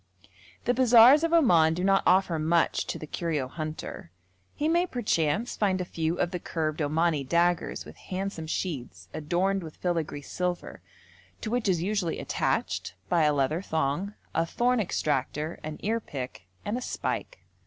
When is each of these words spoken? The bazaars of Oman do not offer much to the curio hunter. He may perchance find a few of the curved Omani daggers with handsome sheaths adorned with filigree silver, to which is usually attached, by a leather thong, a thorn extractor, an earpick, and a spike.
The 0.65 0.73
bazaars 0.73 1.23
of 1.23 1.31
Oman 1.31 1.75
do 1.75 1.83
not 1.83 2.01
offer 2.07 2.39
much 2.39 2.87
to 2.87 2.97
the 2.97 3.05
curio 3.05 3.47
hunter. 3.47 4.09
He 4.55 4.67
may 4.67 4.87
perchance 4.87 5.55
find 5.55 5.79
a 5.79 5.85
few 5.85 6.17
of 6.19 6.31
the 6.31 6.39
curved 6.39 6.81
Omani 6.81 7.23
daggers 7.23 7.85
with 7.85 7.97
handsome 7.97 8.47
sheaths 8.47 9.09
adorned 9.13 9.61
with 9.61 9.75
filigree 9.75 10.23
silver, 10.23 10.81
to 11.41 11.51
which 11.51 11.69
is 11.69 11.83
usually 11.83 12.17
attached, 12.17 12.95
by 13.09 13.25
a 13.25 13.31
leather 13.33 13.61
thong, 13.61 14.15
a 14.33 14.43
thorn 14.43 14.79
extractor, 14.79 15.59
an 15.63 15.77
earpick, 15.83 16.47
and 16.65 16.79
a 16.79 16.81
spike. 16.81 17.43